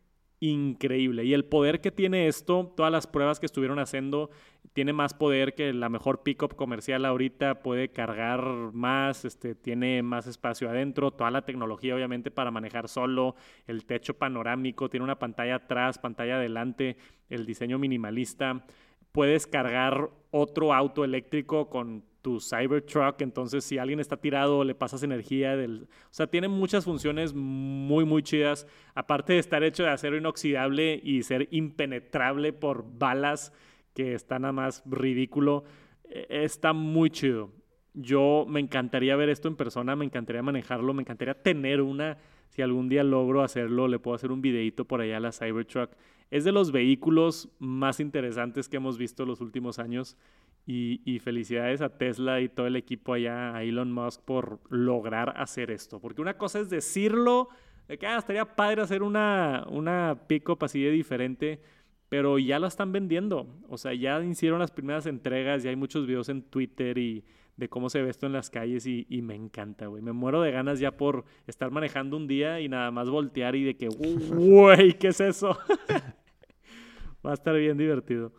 [0.43, 1.23] increíble.
[1.23, 4.29] Y el poder que tiene esto, todas las pruebas que estuvieron haciendo,
[4.73, 10.27] tiene más poder que la mejor pickup comercial ahorita, puede cargar más, este, tiene más
[10.27, 13.35] espacio adentro, toda la tecnología obviamente para manejar solo,
[13.67, 16.97] el techo panorámico, tiene una pantalla atrás, pantalla adelante,
[17.29, 18.65] el diseño minimalista.
[19.13, 25.03] Puedes cargar otro auto eléctrico con tu Cybertruck, entonces si alguien está tirado le pasas
[25.03, 29.89] energía del, o sea, tiene muchas funciones muy muy chidas, aparte de estar hecho de
[29.89, 33.51] acero inoxidable y ser impenetrable por balas
[33.93, 35.65] que está nada más ridículo,
[36.05, 37.51] e, está muy chido.
[37.93, 42.17] Yo me encantaría ver esto en persona, me encantaría manejarlo, me encantaría tener una,
[42.49, 45.91] si algún día logro hacerlo, le puedo hacer un videito por allá a la Cybertruck.
[46.31, 50.17] Es de los vehículos más interesantes que hemos visto los últimos años
[50.65, 55.71] y, felicidades a Tesla y todo el equipo allá, a Elon Musk, por lograr hacer
[55.71, 55.99] esto.
[55.99, 57.49] Porque una cosa es decirlo,
[57.87, 61.61] de que ah, estaría padre hacer una, una pick-up así de diferente,
[62.07, 63.47] pero ya lo están vendiendo.
[63.67, 67.25] O sea, ya hicieron las primeras entregas, ya hay muchos videos en Twitter y
[67.57, 70.01] de cómo se ve esto en las calles y, y me encanta, güey.
[70.01, 73.63] Me muero de ganas ya por estar manejando un día y nada más voltear y
[73.63, 75.57] de que, güey, ¿qué es eso?
[77.25, 78.33] Va a estar bien divertido.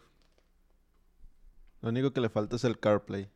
[1.85, 3.29] Lo único que le falta es el CarPlay.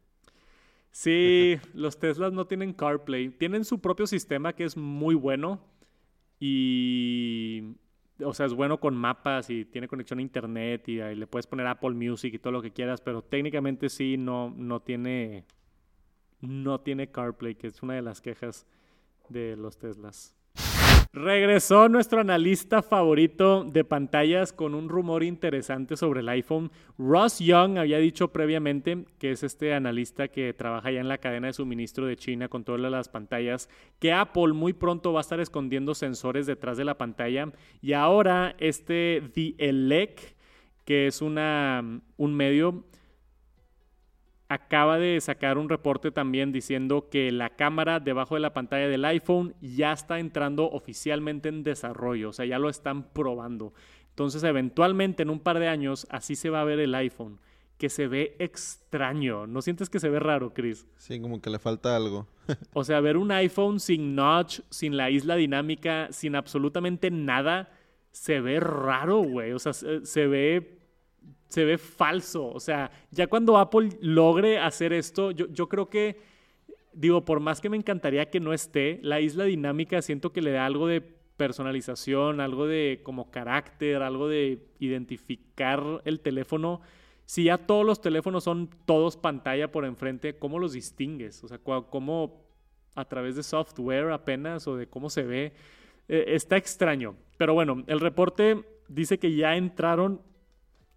[0.90, 3.28] Sí, los Teslas no tienen CarPlay.
[3.28, 5.60] Tienen su propio sistema que es muy bueno.
[6.40, 7.74] Y.
[8.24, 11.66] O sea, es bueno con mapas y tiene conexión a internet y, le puedes poner
[11.66, 15.44] Apple Music y todo lo que quieras, pero técnicamente sí no, no tiene.
[16.40, 18.66] No tiene CarPlay, que es una de las quejas
[19.28, 20.37] de los Teslas.
[21.14, 26.70] Regresó nuestro analista favorito de pantallas con un rumor interesante sobre el iPhone.
[26.98, 31.46] Ross Young había dicho previamente, que es este analista que trabaja ya en la cadena
[31.46, 35.40] de suministro de China con todas las pantallas, que Apple muy pronto va a estar
[35.40, 37.52] escondiendo sensores detrás de la pantalla.
[37.80, 40.36] Y ahora este The Elec,
[40.84, 42.84] que es una, un medio
[44.48, 49.04] acaba de sacar un reporte también diciendo que la cámara debajo de la pantalla del
[49.04, 53.74] iPhone ya está entrando oficialmente en desarrollo, o sea, ya lo están probando.
[54.10, 57.38] Entonces, eventualmente en un par de años, así se va a ver el iPhone,
[57.76, 59.46] que se ve extraño.
[59.46, 60.86] ¿No sientes que se ve raro, Chris?
[60.96, 62.26] Sí, como que le falta algo.
[62.72, 67.70] o sea, ver un iPhone sin notch, sin la isla dinámica, sin absolutamente nada,
[68.10, 69.52] se ve raro, güey.
[69.52, 70.77] O sea, se ve
[71.48, 72.48] se ve falso.
[72.48, 76.20] O sea, ya cuando Apple logre hacer esto, yo, yo creo que,
[76.92, 80.52] digo, por más que me encantaría que no esté, la isla dinámica siento que le
[80.52, 81.00] da algo de
[81.38, 86.80] personalización, algo de como carácter, algo de identificar el teléfono.
[87.24, 91.42] Si ya todos los teléfonos son todos pantalla por enfrente, ¿cómo los distingues?
[91.44, 92.44] O sea, ¿cómo
[92.94, 95.52] a través de software apenas o de cómo se ve?
[96.08, 97.14] Eh, está extraño.
[97.36, 100.20] Pero bueno, el reporte dice que ya entraron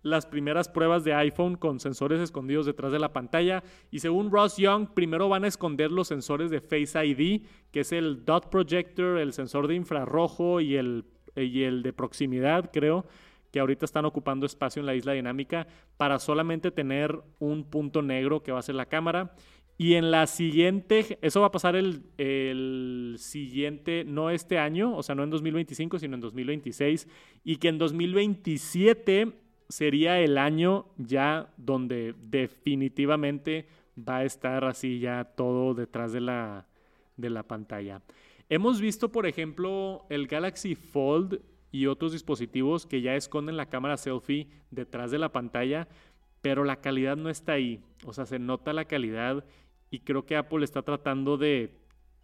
[0.03, 4.57] las primeras pruebas de iPhone con sensores escondidos detrás de la pantalla y según Ross
[4.57, 9.19] Young, primero van a esconder los sensores de Face ID, que es el dot projector,
[9.19, 13.05] el sensor de infrarrojo y el, y el de proximidad, creo,
[13.51, 18.41] que ahorita están ocupando espacio en la isla dinámica para solamente tener un punto negro
[18.41, 19.35] que va a ser la cámara.
[19.77, 25.01] Y en la siguiente, eso va a pasar el, el, siguiente, no este año, o
[25.01, 27.07] sea, no en 2025, sino en 2026,
[27.43, 35.23] y que en 2027 sería el año ya donde definitivamente va a estar así ya
[35.23, 36.67] todo detrás de la,
[37.17, 38.01] de la pantalla.
[38.49, 41.39] Hemos visto, por ejemplo, el Galaxy Fold
[41.71, 45.87] y otros dispositivos que ya esconden la cámara selfie detrás de la pantalla,
[46.41, 47.81] pero la calidad no está ahí.
[48.05, 49.45] O sea, se nota la calidad
[49.89, 51.77] y creo que Apple está tratando de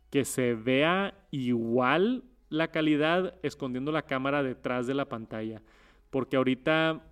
[0.10, 5.62] que se vea igual la calidad escondiendo la cámara detrás de la pantalla.
[6.10, 7.04] Porque ahorita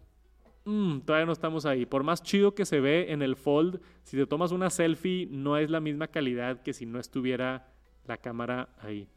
[0.65, 1.86] Mm, todavía no estamos ahí.
[1.86, 5.58] Por más chido que se ve en el fold, si te tomas una selfie no
[5.58, 7.67] es la misma calidad que si no estuviera
[8.06, 9.08] la cámara ahí.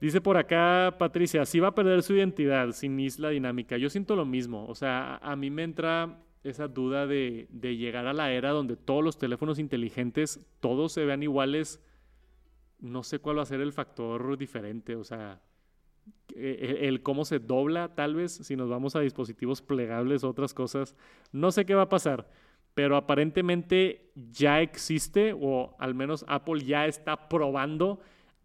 [0.00, 3.76] Dice por acá Patricia, sí va a perder su identidad sin isla dinámica.
[3.76, 4.66] Yo siento lo mismo.
[4.66, 8.76] O sea, a mí me entra esa duda de, de llegar a la era donde
[8.76, 11.80] todos los teléfonos inteligentes, todos se vean iguales.
[12.80, 14.94] No sé cuál va a ser el factor diferente.
[14.96, 15.40] O sea,
[16.34, 20.94] eh, el, cómo se dobla, tal vez, si nos vamos a dispositivos plegables, otras cosas.
[21.32, 22.30] No sé qué va a pasar,
[22.74, 28.00] pero aparentemente ya existe, o al menos Apple ya está probando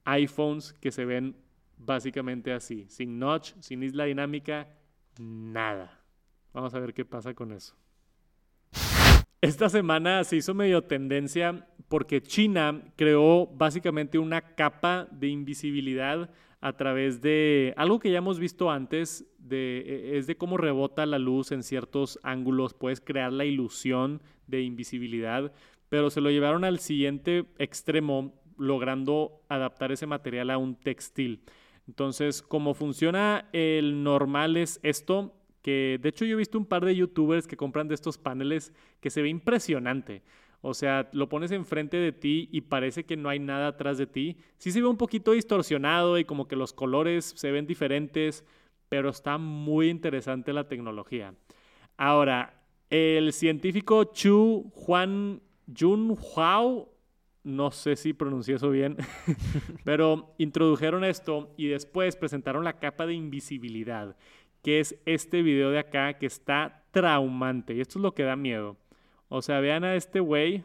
[0.06, 1.36] iPhones que se ven
[1.78, 4.68] básicamente así, sin notch, sin isla dinámica,
[5.20, 6.00] nada.
[6.54, 7.76] Vamos a ver qué pasa con eso.
[9.42, 16.30] Esta semana se hizo medio tendencia porque China creó básicamente una capa de invisibilidad
[16.64, 21.20] a través de algo que ya hemos visto antes, e, es de cómo rebota la
[21.20, 25.52] luz en ciertos ángulos, puedes crear la ilusión de invisibilidad,
[25.90, 31.42] pero se lo llevaron al siguiente extremo, logrando adaptar ese material a un textil.
[31.86, 36.86] Entonces, cómo funciona el normal es esto, que de hecho yo he visto un par
[36.86, 38.72] de youtubers que compran de estos paneles
[39.02, 40.24] que se ve impresionante.
[40.66, 44.08] O sea, lo pones enfrente de ti y parece que no hay nada atrás de
[44.08, 44.38] ti.
[44.58, 48.46] Sí se ve un poquito distorsionado y como que los colores se ven diferentes,
[48.88, 51.36] pero está muy interesante la tecnología.
[51.98, 55.42] Ahora, el científico Chu Juan
[55.78, 56.94] Jun Huao,
[57.44, 58.96] no sé si pronuncié eso bien,
[59.84, 64.16] pero introdujeron esto y después presentaron la capa de invisibilidad,
[64.62, 68.38] que es este video de acá que está traumante y esto es lo que da
[68.38, 68.78] miedo.
[69.36, 70.64] O sea, vean a este güey.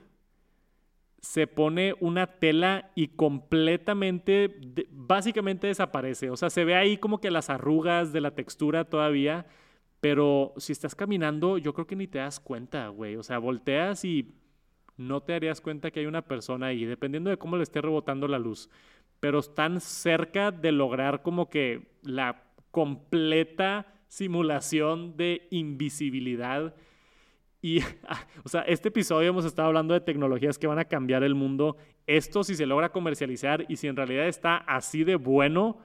[1.23, 6.29] Se pone una tela y completamente, básicamente desaparece.
[6.29, 9.47] O sea, se ve ahí como que las arrugas de la textura todavía.
[10.01, 13.17] Pero si estás caminando, yo creo que ni te das cuenta, güey.
[13.17, 14.35] O sea, volteas y
[14.99, 18.29] no te darías cuenta que hay una persona ahí, dependiendo de cómo le esté rebotando
[18.29, 18.69] la luz.
[19.19, 26.75] Pero están cerca de lograr como que la completa simulación de invisibilidad
[27.61, 27.81] y,
[28.45, 31.77] o sea, este episodio hemos estado hablando de tecnologías que van a cambiar el mundo.
[32.07, 35.79] Esto, si se logra comercializar y si en realidad está así de bueno,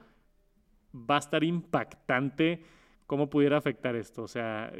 [0.94, 2.62] va a estar impactante
[3.06, 4.22] cómo pudiera afectar esto.
[4.22, 4.72] O sea,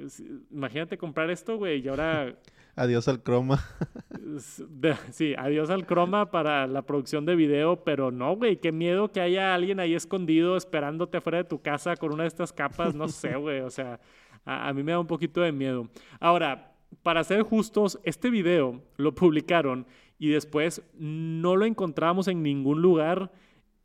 [0.50, 2.34] imagínate comprar esto, güey, y ahora...
[2.76, 3.62] adiós al croma.
[5.10, 9.20] sí, adiós al croma para la producción de video, pero no, güey, qué miedo que
[9.20, 13.08] haya alguien ahí escondido esperándote afuera de tu casa con una de estas capas, no
[13.08, 14.00] sé, güey, o sea,
[14.44, 15.88] a, a mí me da un poquito de miedo.
[16.18, 19.86] Ahora, para ser justos, este video lo publicaron
[20.18, 23.30] y después no lo encontramos en ningún lugar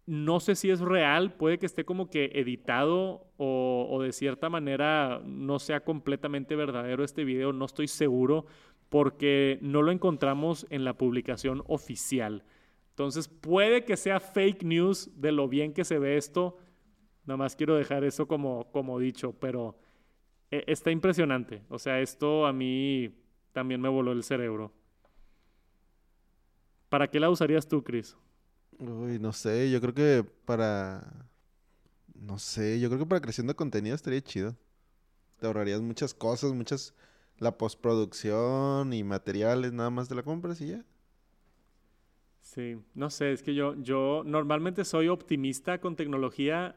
[0.10, 5.22] no sé si es real, puede que esté como que editado o, de cierta manera
[5.24, 8.48] no sea completamente verdadero este video, no estoy seguro
[8.90, 12.44] porque no lo encontramos en la publicación oficial.
[12.90, 16.58] Entonces puede que sea fake news de lo bien que se ve esto.
[17.26, 19.78] Nada más quiero dejar eso como, como dicho, pero
[20.52, 21.64] e, está impresionante.
[21.70, 23.16] O sea, esto a mí
[23.52, 24.72] también me voló el cerebro.
[26.90, 28.16] ¿Para qué la usarías tú, Chris?
[28.80, 31.28] Uy, no sé, yo creo que para...
[32.16, 34.58] No sé, yo creo que para creciendo contenido estaría chido.
[35.40, 36.94] Te ahorrarías muchas cosas, muchas...
[37.38, 40.86] La postproducción y materiales, nada más te la compras y ya.
[42.42, 46.76] Sí, no sé, es que yo, yo normalmente soy optimista con tecnología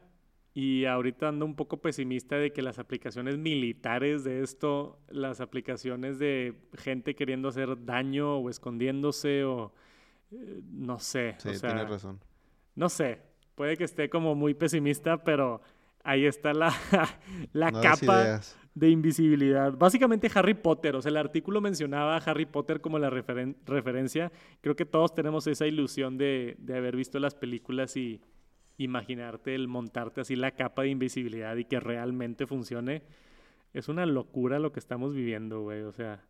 [0.53, 6.19] y ahorita ando un poco pesimista de que las aplicaciones militares de esto, las aplicaciones
[6.19, 9.73] de gente queriendo hacer daño o escondiéndose o
[10.71, 11.35] no sé.
[11.39, 12.19] Sí, tienes razón.
[12.75, 13.19] No sé,
[13.55, 15.61] puede que esté como muy pesimista, pero
[16.03, 16.71] ahí está la,
[17.53, 18.41] la capa
[18.75, 19.73] de invisibilidad.
[19.73, 24.31] Básicamente Harry Potter, o sea, el artículo mencionaba a Harry Potter como la referencia.
[24.61, 28.21] Creo que todos tenemos esa ilusión de, de haber visto las películas y
[28.77, 33.03] imaginarte el montarte así la capa de invisibilidad y que realmente funcione.
[33.73, 35.81] Es una locura lo que estamos viviendo, güey.
[35.81, 36.23] O sea,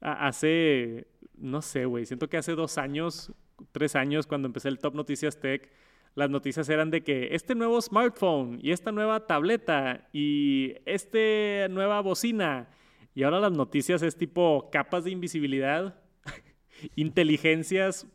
[0.00, 3.32] hace, no sé, güey, siento que hace dos años,
[3.72, 5.70] tres años, cuando empecé el Top Noticias Tech,
[6.14, 12.00] las noticias eran de que este nuevo smartphone y esta nueva tableta y esta nueva
[12.00, 12.70] bocina.
[13.14, 16.00] Y ahora las noticias es tipo capas de invisibilidad,
[16.96, 18.06] inteligencias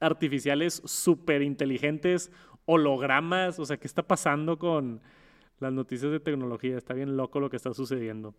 [0.00, 2.30] artificiales súper inteligentes,
[2.66, 3.58] hologramas.
[3.58, 5.00] O sea, ¿qué está pasando con
[5.60, 6.76] las noticias de tecnología?
[6.76, 8.34] Está bien loco lo que está sucediendo.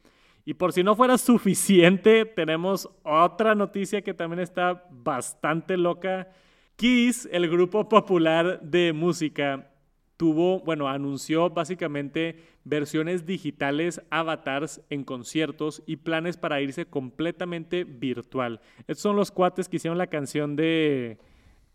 [0.45, 6.29] Y por si no fuera suficiente, tenemos otra noticia que también está bastante loca.
[6.75, 9.71] Kiss, el grupo popular de música,
[10.17, 18.61] tuvo, bueno, anunció básicamente versiones digitales, avatars en conciertos y planes para irse completamente virtual.
[18.81, 21.17] Estos son los cuates que hicieron la canción de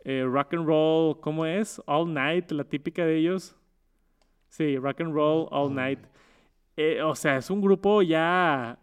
[0.05, 1.81] eh, rock and roll, ¿cómo es?
[1.87, 3.57] All Night, la típica de ellos.
[4.49, 6.01] Sí, rock and roll all night.
[6.77, 8.79] Eh, o sea, es un grupo ya,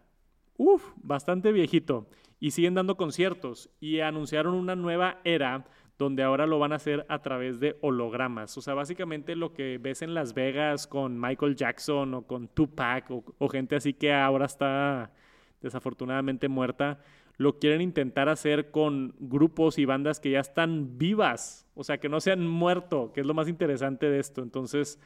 [0.56, 2.08] uff, bastante viejito.
[2.40, 3.70] Y siguen dando conciertos.
[3.80, 5.66] Y anunciaron una nueva era
[5.98, 8.56] donde ahora lo van a hacer a través de hologramas.
[8.56, 13.10] O sea, básicamente lo que ves en Las Vegas con Michael Jackson o con Tupac
[13.10, 15.12] o, o gente así que ahora está
[15.60, 17.00] desafortunadamente muerta,
[17.38, 22.08] lo quieren intentar hacer con grupos y bandas que ya están vivas, o sea, que
[22.08, 24.42] no se han muerto, que es lo más interesante de esto.
[24.42, 24.98] Entonces,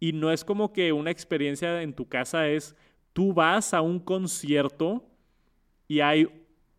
[0.00, 2.76] y no es como que una experiencia en tu casa es,
[3.12, 5.04] tú vas a un concierto
[5.86, 6.28] y hay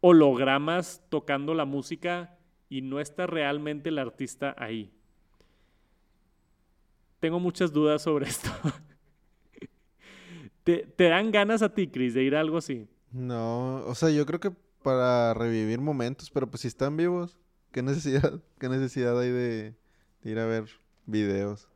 [0.02, 4.92] hologramas tocando la música y no está realmente el artista ahí.
[7.22, 8.50] Tengo muchas dudas sobre esto.
[10.64, 12.88] ¿Te, dan ganas a ti, Chris, de ir a algo así?
[13.12, 14.52] No, o sea, yo creo que
[14.84, 17.38] para revivir momentos, pero pues si están vivos,
[17.72, 19.76] ¿qué necesidad, qué necesidad hay de
[20.24, 20.66] ir a ver
[21.06, 21.68] videos?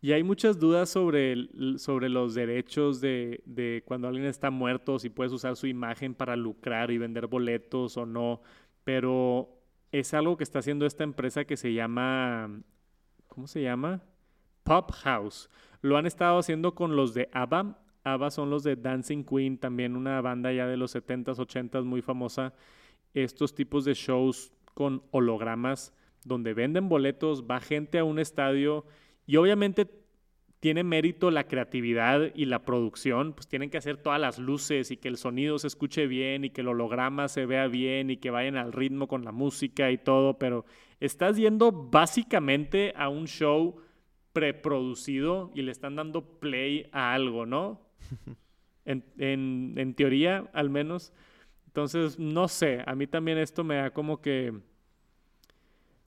[0.00, 5.08] Y hay muchas dudas sobre, sobre los derechos de, de, cuando alguien está muerto, si
[5.08, 8.42] puedes usar su imagen para lucrar y vender boletos o no,
[8.84, 9.48] pero
[9.92, 12.50] es algo que está haciendo esta empresa que se llama,
[13.28, 14.02] ¿cómo se llama?
[14.64, 15.48] Pop House.
[15.80, 17.78] Lo han estado haciendo con los de ABBA.
[18.04, 22.02] ABBA son los de Dancing Queen, también una banda ya de los 70s, 80s muy
[22.02, 22.54] famosa.
[23.14, 28.84] Estos tipos de shows con hologramas donde venden boletos, va gente a un estadio
[29.26, 29.88] y obviamente
[30.60, 34.96] tiene mérito la creatividad y la producción, pues tienen que hacer todas las luces y
[34.96, 38.30] que el sonido se escuche bien y que el holograma se vea bien y que
[38.30, 40.64] vayan al ritmo con la música y todo, pero
[41.00, 43.76] estás yendo básicamente a un show
[44.32, 47.83] preproducido y le están dando play a algo, ¿no?
[48.84, 51.12] en, en teoría, al menos.
[51.66, 54.52] Entonces, no sé, a mí también esto me da como que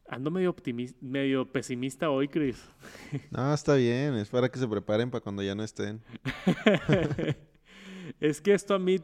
[0.10, 0.56] Ando medio,
[1.02, 2.64] medio pesimista hoy, Chris.
[3.32, 4.16] No, está bien.
[4.16, 6.02] Es para que se preparen para cuando ya no estén.
[8.20, 9.00] es que esto a mí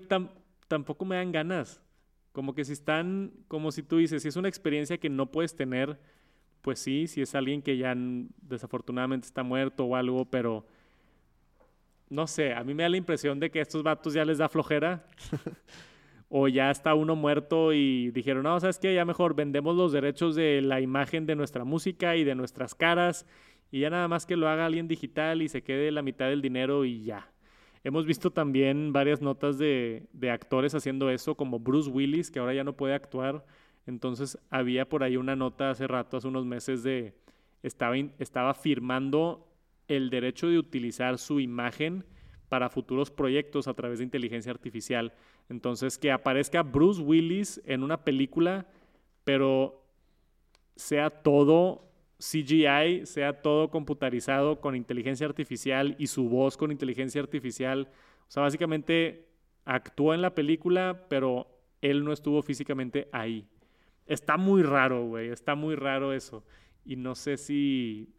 [0.68, 1.82] tampoco me dan ganas.
[2.32, 5.56] Como que si están, como si tú dices, si es una experiencia que no puedes
[5.56, 6.00] tener,
[6.62, 7.94] pues sí, si es alguien que ya
[8.42, 10.66] desafortunadamente está muerto o algo, pero
[12.14, 14.38] no sé, a mí me da la impresión de que a estos vatos ya les
[14.38, 15.06] da flojera.
[16.36, 18.96] o ya está uno muerto y dijeron, no, ¿sabes qué?
[18.96, 23.28] Ya mejor vendemos los derechos de la imagen de nuestra música y de nuestras caras
[23.70, 26.42] y ya nada más que lo haga alguien digital y se quede la mitad del
[26.42, 27.32] dinero y ya.
[27.84, 32.54] Hemos visto también varias notas de, de actores haciendo eso, como Bruce Willis, que ahora
[32.54, 33.46] ya no puede actuar.
[33.86, 37.14] Entonces había por ahí una nota hace rato, hace unos meses, de
[37.62, 39.53] estaba, estaba firmando
[39.88, 42.06] el derecho de utilizar su imagen
[42.50, 45.14] para futuros proyectos a través de inteligencia artificial.
[45.50, 48.68] Entonces, que aparezca Bruce Willis en una película,
[49.24, 49.84] pero
[50.76, 57.90] sea todo CGI sea todo computarizado con inteligencia artificial y su voz con inteligencia artificial.
[58.28, 59.28] O sea, básicamente
[59.66, 61.48] actuó en la película, pero
[61.82, 63.46] él no estuvo físicamente ahí.
[64.06, 66.46] Está muy raro, güey, está muy raro eso.
[66.86, 68.14] Y no sé si,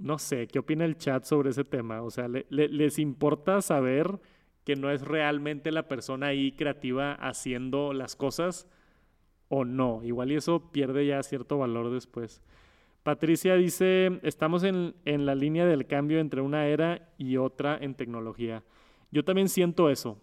[0.00, 2.02] no sé, ¿qué opina el chat sobre ese tema?
[2.02, 4.18] O sea, ¿les importa saber
[4.64, 8.66] que no es realmente la persona ahí creativa haciendo las cosas
[9.48, 10.02] o no?
[10.02, 12.42] Igual y eso pierde ya cierto valor después.
[13.02, 18.62] Patricia dice, estamos en, la línea del cambio entre una era y otra en tecnología.
[19.10, 20.18] Yo también siento eso.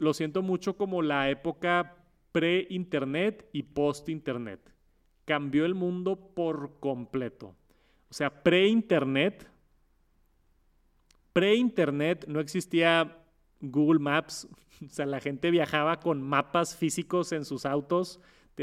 [0.00, 1.96] lo siento mucho como la época
[2.32, 4.60] pre-internet y post-internet.
[5.24, 7.54] Cambió el mundo por completo.
[8.10, 9.50] O sea, pre-internet,
[11.32, 13.18] pre-internet no existía
[13.60, 14.48] Google Maps.
[14.80, 18.20] O sea, la gente viajaba con mapas físicos en sus autos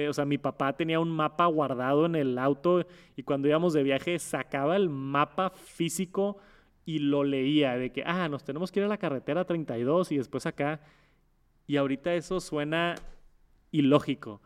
[0.09, 2.85] o sea, mi papá tenía un mapa guardado en el auto
[3.15, 6.37] y cuando íbamos de viaje sacaba el mapa físico
[6.85, 10.17] y lo leía de que, ah, nos tenemos que ir a la carretera 32 y
[10.17, 10.81] después acá.
[11.65, 12.95] Y ahorita eso suena
[13.71, 14.41] ilógico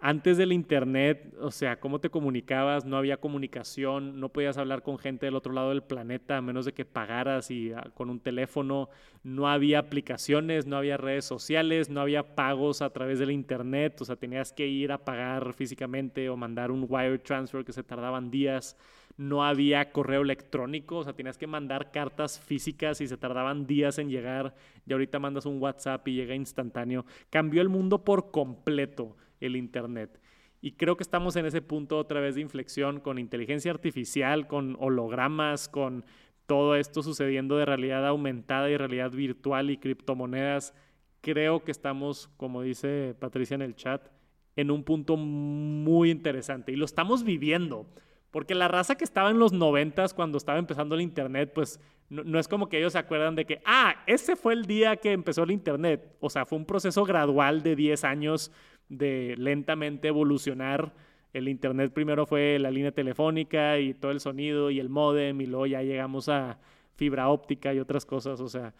[0.00, 4.96] antes del internet, o sea, cómo te comunicabas, no había comunicación, no podías hablar con
[4.96, 8.20] gente del otro lado del planeta a menos de que pagaras y ah, con un
[8.20, 8.90] teléfono,
[9.24, 14.04] no había aplicaciones, no había redes sociales, no había pagos a través del internet, o
[14.04, 18.30] sea, tenías que ir a pagar físicamente o mandar un wire transfer que se tardaban
[18.30, 18.76] días,
[19.16, 23.98] no había correo electrónico, o sea, tenías que mandar cartas físicas y se tardaban días
[23.98, 24.54] en llegar,
[24.86, 27.04] y ahorita mandas un WhatsApp y llega instantáneo.
[27.30, 30.20] Cambió el mundo por completo el Internet.
[30.60, 34.76] Y creo que estamos en ese punto otra vez de inflexión con inteligencia artificial, con
[34.80, 36.04] hologramas, con
[36.46, 40.74] todo esto sucediendo de realidad aumentada y realidad virtual y criptomonedas.
[41.20, 44.08] Creo que estamos, como dice Patricia en el chat,
[44.56, 47.86] en un punto muy interesante y lo estamos viviendo.
[48.30, 51.80] Porque la raza que estaba en los noventas cuando estaba empezando el Internet, pues
[52.10, 54.96] no, no, es como que ellos se acuerdan de que, ah, ese fue el día
[54.96, 56.16] que empezó el Internet.
[56.20, 58.52] O sea, fue un proceso gradual de 10 años
[58.88, 60.94] de lentamente evolucionar.
[61.32, 65.46] El Internet primero fue la línea telefónica y todo el sonido y el modem y
[65.46, 66.58] luego ya llegamos a
[66.96, 68.40] fibra óptica y otras cosas.
[68.40, 68.74] O sea,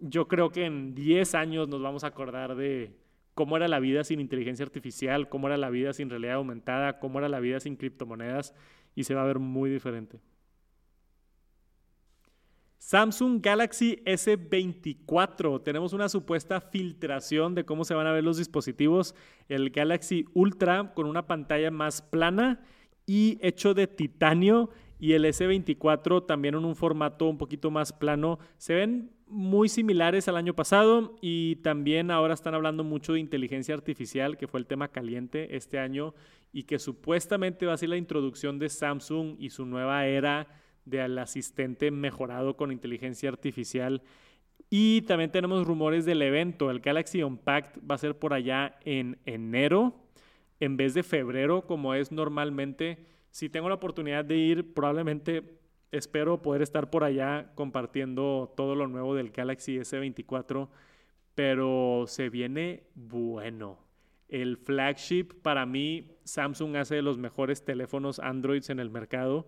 [0.00, 2.92] yo creo que en 10 años nos vamos a acordar de
[3.34, 7.18] cómo era la vida sin inteligencia artificial, cómo era la vida sin realidad aumentada, cómo
[7.18, 8.54] era la vida sin criptomonedas
[8.94, 10.20] y se va a ver muy diferente.
[12.86, 15.62] Samsung Galaxy S24.
[15.62, 19.14] Tenemos una supuesta filtración de cómo se van a ver los dispositivos.
[19.48, 22.60] El Galaxy Ultra con una pantalla más plana
[23.06, 24.68] y hecho de titanio.
[25.00, 28.38] Y el S24 también en un formato un poquito más plano.
[28.58, 33.74] Se ven muy similares al año pasado y también ahora están hablando mucho de inteligencia
[33.74, 36.12] artificial, que fue el tema caliente este año
[36.52, 40.48] y que supuestamente va a ser la introducción de Samsung y su nueva era
[40.84, 44.02] del asistente mejorado con inteligencia artificial.
[44.70, 46.70] Y también tenemos rumores del evento.
[46.70, 49.94] El Galaxy Unpacked va a ser por allá en enero
[50.60, 53.06] en vez de febrero como es normalmente.
[53.30, 55.58] Si tengo la oportunidad de ir, probablemente
[55.92, 60.68] espero poder estar por allá compartiendo todo lo nuevo del Galaxy S24.
[61.34, 63.78] Pero se viene bueno.
[64.28, 69.46] El flagship para mí, Samsung hace de los mejores teléfonos Androids en el mercado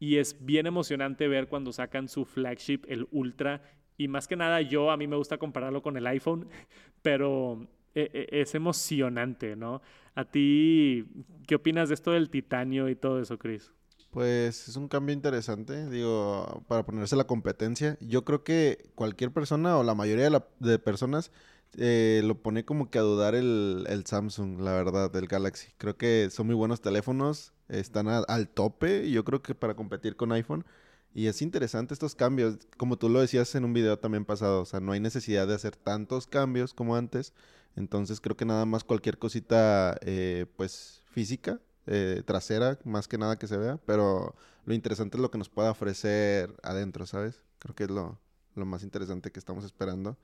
[0.00, 3.62] y es bien emocionante ver cuando sacan su flagship, el Ultra.
[3.98, 6.48] Y más que nada, yo a mí me gusta compararlo con el iPhone,
[7.02, 9.82] pero e, e, es emocionante, ¿no?
[10.14, 11.04] ¿A ti
[11.46, 13.72] qué opinas de esto del titanio y todo eso, Chris?
[14.10, 17.98] Pues es un cambio interesante, digo, para ponerse la competencia.
[18.00, 21.30] Yo creo que cualquier persona o la mayoría de, personas
[21.76, 25.72] eh, lo pone como que a dudar el, el, Samsung, la verdad, del Galaxy.
[25.76, 30.32] Creo que son muy buenos teléfonos están al tope, yo creo que para competir con
[30.32, 30.64] iPhone.
[31.12, 34.64] Y es interesante estos cambios, como tú lo decías en un video también pasado, o
[34.64, 37.32] sea, no hay necesidad de hacer tantos cambios como antes.
[37.76, 43.38] Entonces creo que nada más cualquier cosita, eh, pues física, eh, trasera, más que nada
[43.38, 47.42] que se vea, pero lo interesante es lo que nos pueda ofrecer adentro, ¿sabes?
[47.58, 48.18] Creo que es lo,
[48.54, 50.16] lo más interesante que estamos esperando.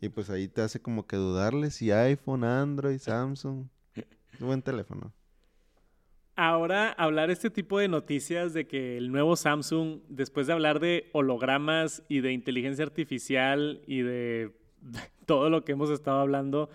[0.00, 3.66] Y pues ahí te hace como que dudarle si iPhone, Android, Samsung.
[4.40, 5.12] Un buen teléfono.
[6.40, 11.10] Ahora hablar este tipo de noticias de que el nuevo Samsung, después de hablar de
[11.10, 14.52] hologramas y de inteligencia artificial y de
[15.26, 16.70] todo lo que hemos estado hablando,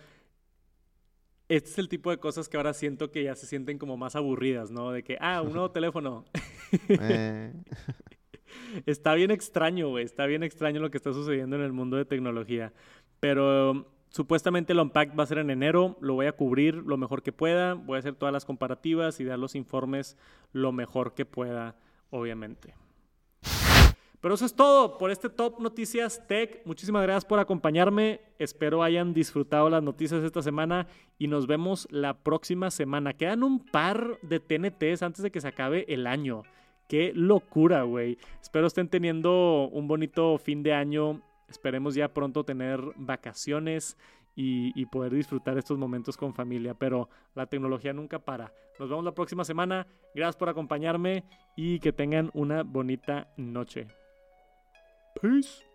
[1.48, 4.18] este es el tipo de cosas que ahora siento que ya se sienten como más
[4.18, 4.92] aburridas, ¿no?
[4.92, 6.26] De que, ah, un nuevo teléfono.
[6.90, 7.54] Eh.
[8.86, 10.04] Está bien extraño, güey.
[10.04, 12.74] Está bien extraño lo que está sucediendo en el mundo de tecnología.
[13.22, 15.98] Pero supuestamente el Unpacked va a ser en enero.
[16.00, 17.74] Lo voy a cubrir lo mejor que pueda.
[17.74, 20.16] Voy a hacer todas las comparativas y dar los informes
[20.52, 21.76] lo mejor que pueda,
[22.12, 22.76] obviamente.
[24.22, 26.62] Pero eso es todo por este Top Noticias Tech.
[26.64, 28.22] Muchísimas gracias por acompañarme.
[28.40, 30.88] Espero hayan disfrutado las noticias esta semana
[31.18, 33.12] y nos vemos la próxima semana.
[33.12, 36.44] Quedan un par de TNTs antes de que se acabe el año.
[36.88, 38.18] Qué locura, güey.
[38.42, 41.22] Espero estén teniendo un bonito fin de año.
[41.54, 43.96] Esperemos ya pronto tener vacaciones
[44.36, 46.74] y, poder disfrutar estos momentos con familia.
[46.74, 48.52] Pero la tecnología nunca para.
[48.80, 49.86] Nos vemos la próxima semana.
[50.16, 51.24] Gracias por acompañarme
[51.56, 53.88] y que tengan una bonita noche.
[55.22, 55.73] Peace.